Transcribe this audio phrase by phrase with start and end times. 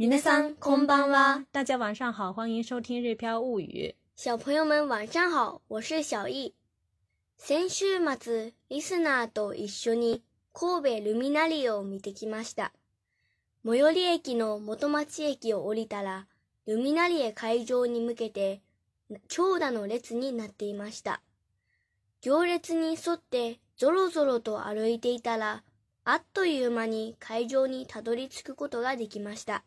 [0.00, 1.42] 皆さんこんばんは。
[1.50, 3.96] 大家晚上好，欢迎收听《日飘物语》。
[4.22, 6.54] 小朋友们晚上好，我是小易。
[7.36, 10.22] 先週末、リスナーと一緒に
[10.52, 12.72] 神戸ルミナリエを見てきました。
[13.66, 16.28] 最寄り駅の元町駅を降りたら、
[16.66, 18.62] ルミナリエ会場に向けて
[19.26, 21.22] 長蛇の列になっていました。
[22.20, 25.64] 行列に沿ってぞろぞろと歩いていたら、
[26.04, 29.64] あっという間に会場にたどり着くことができました。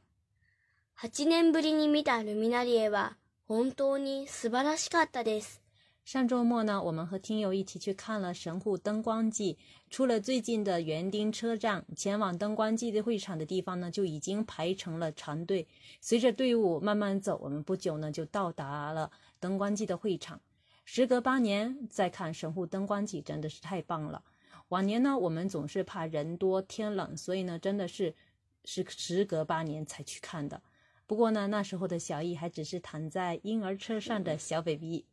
[0.98, 5.60] 8年ぶりに見たルミナリエは本当に素晴らしかったです。
[6.06, 9.58] 上周末呢，我们和听友一起去看了神户灯光季。
[9.90, 15.66] 出了最近的园丁车站，前往灯光季的会场的地方呢，就已经排成了长队。
[16.00, 19.10] 随着队伍慢慢走，我们不久呢就到达了
[19.40, 20.40] 灯光季的会场。
[20.84, 24.22] 时隔八年再看神户灯光季，真的是太棒了。
[24.68, 28.14] 往年呢，我们总是怕人多天冷，所以呢，真的是
[28.64, 30.62] 是时隔八年才去看的。
[31.11, 35.03] 不过呢，那时候的小易还只是躺在婴儿车上的小 baby。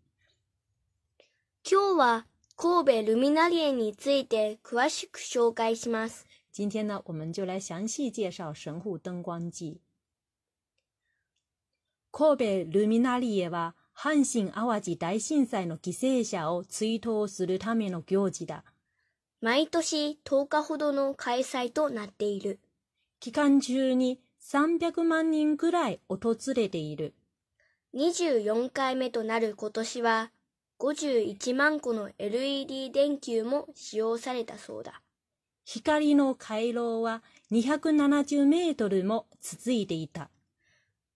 [1.64, 6.24] 今日は神戸ルミナリエについて詳しく紹介します。
[6.52, 9.80] 今天呢，我们就来详细介绍神户灯光季。
[12.12, 18.62] 神戸ルミナリエは阪神・淡路大震災の犠牲者を追悼するための行事だ。
[19.40, 22.60] 毎年10日ほどの開催となっている。
[23.18, 24.20] 期間中に
[24.50, 27.12] 300万人くらい訪れている。
[27.94, 30.30] 24回目となる今年は
[30.78, 35.02] 51万個の LED 電球も使用されたそうだ。
[35.66, 40.30] 光の回廊は270メートルも続いていた。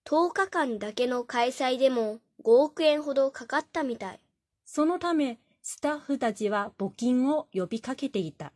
[0.05, 4.19] 10日間だけの開催でも5億円ほどかかったみたい。
[4.63, 8.53] そのため、スタッフたちは募金を呼びかけていた。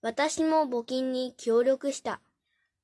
[0.00, 2.20] 私も募金に協力した。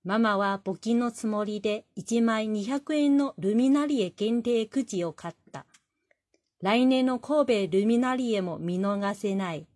[0.04, 5.64] ママは募金のつもりで1枚200円のルミナリエ限定くじを買った。
[6.60, 9.66] 来年の神戸ルミナリエも見逃せない。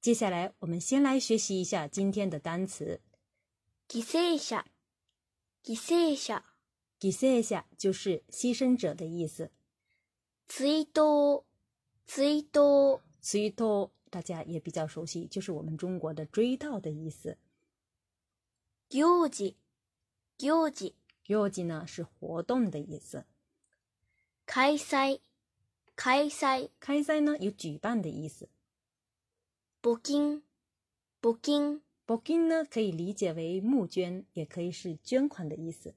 [0.00, 3.00] 接下来，我们先来学习一下今天的单词。
[3.88, 4.64] 犠牲者、
[5.62, 6.42] 犠牲者、
[7.00, 9.50] 犠牲者就是牺牲者的意思。
[10.48, 11.44] 追悼、
[12.06, 17.36] 追悼、追悼大家也比较熟悉，就是我们中国的追悼的意思。
[18.94, 19.56] 行事、
[20.38, 20.94] 行事、
[21.24, 23.24] 行事呢是活动的意思。
[24.46, 25.20] 開催、
[25.96, 28.48] 開催、開催呢有举办的意思。
[29.82, 30.44] 募金、
[31.20, 35.96] 募金、募金呢可以理解为募捐，也可以是捐款的意思。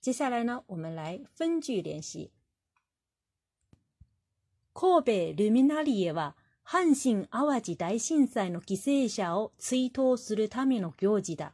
[0.00, 2.30] 接下来呢，我们来分句练习。
[4.72, 11.52] 神戸ルミナリエは阪神・淡路大震災の犠牲者を追悼するための行事だ。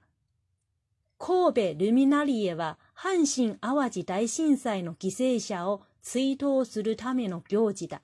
[1.23, 8.01] 神戸ルミナリエは阪神・淡路大震災の犠牲者を追悼するための行事だ。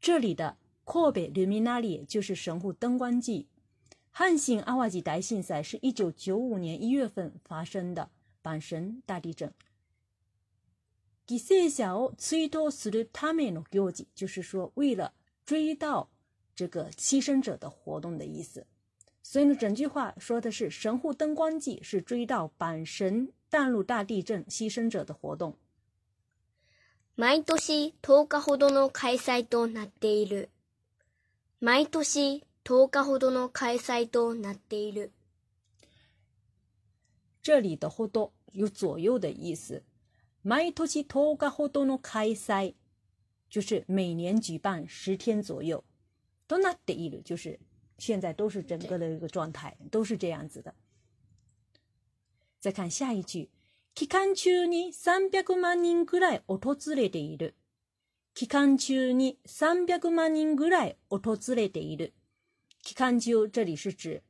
[0.00, 3.46] 这里的神戸ルミナリエ就是神户灯光季。
[4.12, 8.10] 阪神・淡路大震災是一九九五年一月份发生的
[8.42, 9.52] 阪神大地震。
[11.28, 15.12] 犠牲者を追悼するための行事，就是说为了
[15.46, 16.08] 追悼
[16.56, 18.66] 这个牺牲者的活动的意思。
[19.21, 25.57] 所以呢，整句话说的是神户灯光季是追悼阪神淡路大地震牺牲者的活动。
[27.15, 30.49] 毎年10日ほどの開催となっている。
[31.59, 35.11] 毎年10日ほどの開催となっている。
[37.41, 39.81] 这里的ほど有左右的意思。
[40.43, 42.75] 毎年10日ほどの開催
[43.49, 45.83] 就是每年举办十天左右。
[46.47, 47.59] となっている就是
[47.97, 50.73] 现在都是整个的一个状态，都是这样子的。
[52.59, 53.49] 再看下一句。
[53.95, 57.55] 期間中に300万人ぐらい訪れている。
[58.35, 62.13] 期間中に300万人ぐらい訪れている。
[62.83, 64.21] 期間中这里是指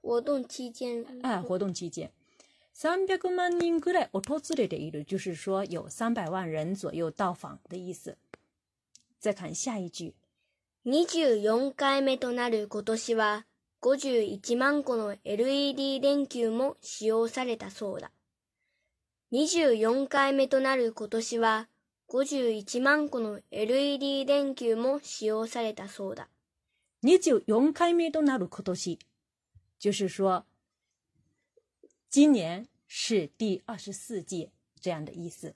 [0.00, 1.04] 活动期间。
[1.22, 2.12] 哎，活动期间。
[2.76, 8.16] 300万人ぐらい訪れている，就是说有三百万人左右到访的意思。
[9.18, 10.14] 再看下一句。
[10.85, 13.45] 24回目となる今年は
[13.81, 18.11] 51万個の LED 電球も使用されたそうだ。
[19.31, 21.69] 24回目となる今年は
[22.11, 26.27] 51万個の LED 電球も使用されたそうだ。
[27.05, 28.99] 24回目となる今年，
[29.79, 30.43] 就是说
[32.09, 34.51] 今年是第二十四届
[34.81, 35.55] 这样的意思。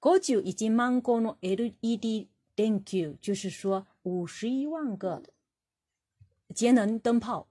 [0.00, 2.26] 51万個の LED
[2.56, 5.22] 電球，就是说五十一万个
[6.54, 7.46] 节能灯泡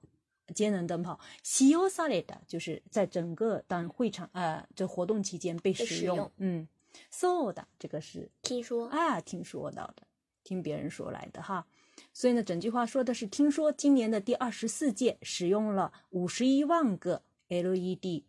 [0.56, 1.20] 节能灯泡。
[1.44, 6.32] 西欧萨雷的就是在整个当会场呃、这活动期间被使用。
[6.38, 6.68] 嗯
[7.12, 10.08] ，so 的这个是听说啊，听说到的，
[10.44, 11.68] 听别人说来的哈。
[12.12, 18.24] 所以呢，整句话说的是，听说今年的第二十四届使用了五十一万个 LED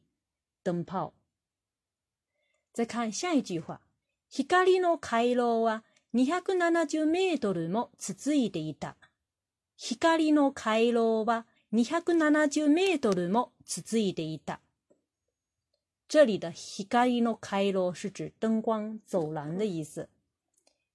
[0.62, 1.14] 灯泡。
[2.72, 3.80] 再看下一句话，
[4.30, 5.82] 光の回廊は
[6.14, 8.96] 270メートルも続いていた。
[9.76, 14.60] 光の回廊は270メートルも続いていた。
[16.06, 20.08] 这里的光の回廊是指灯光走廊的意思。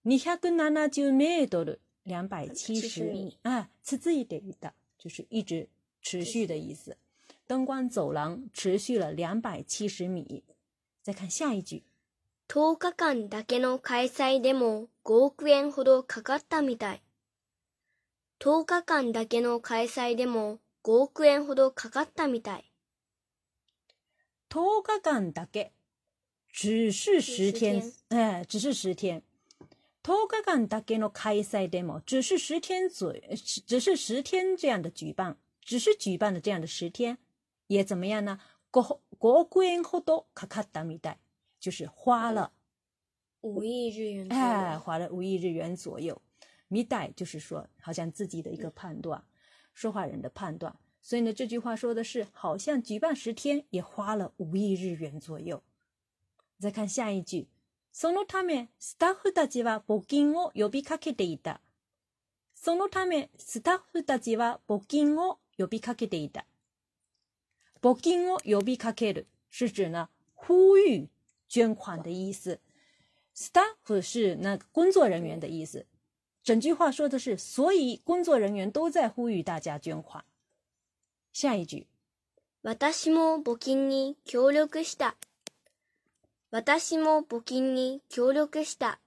[0.05, 5.67] 270メートル两百七十70米米啊，続いていた就是一直
[6.01, 6.95] 持续的意思。
[7.45, 10.43] 灯光走廊持续了两百七十米。
[11.01, 11.83] 再看下一句，
[12.49, 17.01] 10日間だけの開催でも5億円ほどかかったみたい。
[18.39, 22.65] 10日間だけの開催でも5億円ほどかかったみたい。
[24.49, 25.69] 10日間だけ，
[26.51, 29.21] 只是十天十，哎，只是十天。
[30.01, 37.19] 10日間だけの開催でも，只是十天左右，只只是十天这样的举办，只是举办的这样的十天，
[37.67, 38.39] 也怎么样呢
[38.71, 41.17] ？5 5億円ほどかかったみたい，
[41.60, 42.52] 就是花了，
[43.40, 44.80] 五亿日元左哎，右。
[44.80, 46.20] 花了五亿日元左右。
[46.70, 49.22] みたい就是说，好像自己的一个判断，
[49.74, 50.74] 说话人的判断。
[51.02, 55.62] 所以呢，这句话说的是，好像举办十天也花了五亿日元左右。
[56.58, 57.48] 再看下一句，
[57.92, 61.60] そのためスタッフたちは募金を呼びかけていた。
[62.54, 66.46] そのためスタッフたちは募金を呼びかけていた。
[67.82, 71.08] 募金を呼びかける是指呢呼吁
[71.48, 72.60] 捐款的意思。
[73.36, 75.86] staff 是那个工作人员的意思。
[76.42, 80.24] 整句话说的是，所以工作人员都在呼吁大家捐款。
[81.32, 81.86] 下一句，
[82.62, 85.14] 私も募金に協力した。
[86.50, 88.98] 私も募金に協力した。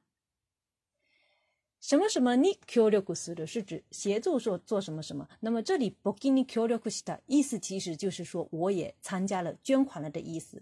[1.79, 5.29] 什么什么に協力する是指协助做做什么什么。
[5.39, 10.61] 那么这里募金に協力した意思其实就是说我也参加了捐款了的意思，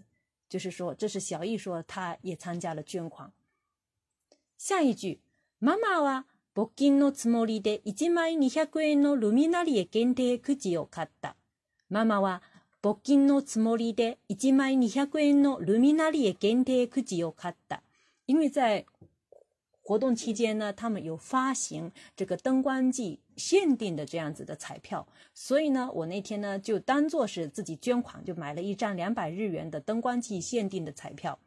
[0.51, 3.31] 就是说这是小易说他也参加了捐款。
[4.57, 5.21] 下一句，
[5.61, 11.37] ママは募金のつもりで1枚200円のルミナリエ限定くじを買った。
[11.87, 12.41] ママは
[12.81, 17.81] 募金のつもりで1枚200円のルミナリエ限定くじを買った。
[18.27, 18.85] 因为在
[19.90, 31.38] 活动期间呢，他们有发行这个灯光季限定的这样子的彩票，所以呢，我那天呢就当做是自己捐款，就买了一张两百日元的灯光季限定的彩票。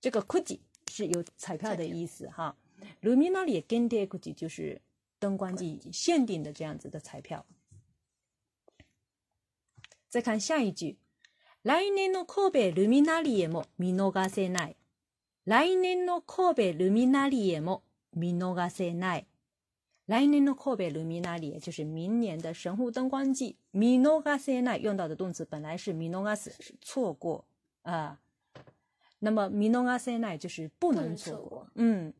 [0.00, 0.60] 这个 kuji
[0.90, 2.56] 是有彩票的意思哈，
[3.02, 4.80] luminary 限定 kuji 就是
[5.18, 7.44] 灯光季限定的这样子的彩票。
[10.08, 10.96] 再看下一句，
[11.62, 14.75] 来年の神戸ルミナリエも見逃せない。
[15.46, 17.82] 来年の神戸ルミナリエも
[18.14, 19.26] 見逃せない。
[20.06, 23.56] 来年の神戸ルミナリエ就是明年的神户灯光季。
[23.72, 27.44] 見逃せない用到的动词本来是見逃す，是错过
[27.82, 28.18] 啊。
[29.20, 31.40] 那么見逃せない就是不能错过。
[31.40, 32.12] 不能错过嗯，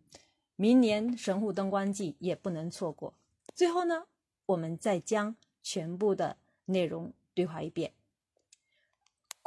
[0.56, 3.14] 明年神户灯光季也不能错过。
[3.54, 4.06] 最后呢，
[4.46, 7.92] 我们再将全部的内容对话一遍。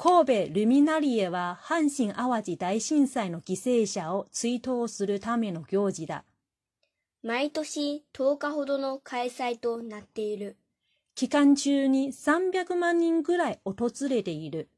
[0.02, 6.24] 神戸ルミナリエは阪神・淡路大震災の犠牲者を追悼するための行事だ。
[7.22, 10.56] 毎年10日ほどの開催となっている。
[11.14, 14.70] 期間中に300万人ぐらい訪れている。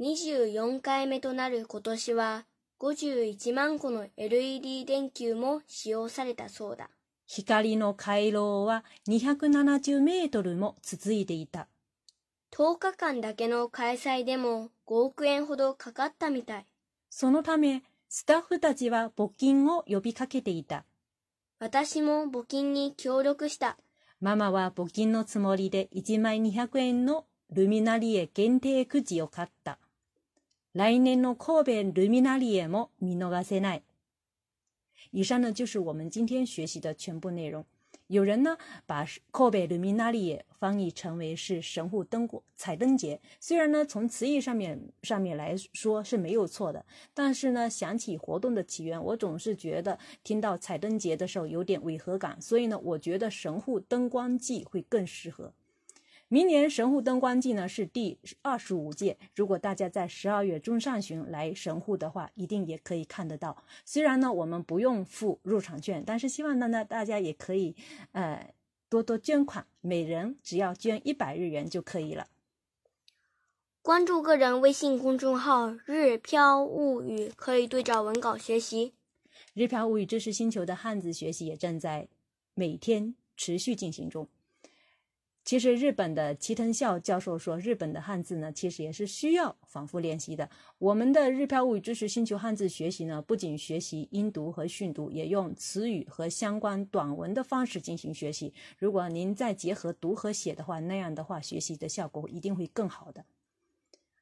[0.00, 2.46] 24回目となる今年は
[2.80, 6.90] 51万個の LED 電球も使用されたそうだ。
[7.28, 11.68] 光の回廊は270メートルも続いていた。
[12.52, 16.66] 10日間だけの開催でも5億円ほどかかったみたい。
[17.08, 20.84] そのため、スタッフたちは募金を呼びかけていた。
[21.60, 23.76] 私も募金に協力した。
[24.20, 29.78] ママは募金のつもりで1枚200円のルミナリエ限定くじを買った。
[30.74, 33.82] 来年の神戸ルミナリエも見逃せない。
[35.12, 37.64] 以上呢就是我们今天学习的全部内容。
[38.09, 38.55] 有人呢
[38.85, 55.53] 把神戸ルミナリエ翻译成为是神户灯光彩灯节，虽然呢从词义上面上面来说是没有错的，但是呢想起活动的起源，我总是觉得听到彩灯节的时候有点违和感，所以呢我觉得神户灯光季会更适合。
[56.32, 63.64] 明年神户灯光季呢是第二十五届，如果大家在十二月中上旬来神户的话，一定也可以看得到。
[63.84, 67.74] 虽然呢我们不用付入场券，但是希望呢呢大家也可以
[68.12, 68.54] 呃
[68.88, 72.28] 多多捐款，每人只要捐一百日元就可以了。
[73.82, 78.94] 关注个人微信公众号“日飘物语”，可以对照文稿学习。
[79.52, 82.06] 日飘物语知识星球的汉字学习也正在
[82.54, 84.28] 每天持续进行中。
[85.43, 90.49] 其实，日本的齐藤孝教授说，日本的汉字呢，其实也是需要反复练习的。
[90.79, 98.55] 我们的日飘物语知识星球汉字学习呢，不仅学习音读和训读，也用词语和相关短文的方式进行学习。
[98.79, 103.23] 如果您再结合读和写的话，那样的话，学习的效果一定会更好的。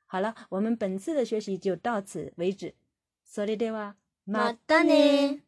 [0.05, 2.73] 好了，我们本次的学习就到此为止。
[3.25, 3.95] それでは、
[4.27, 5.39] またね。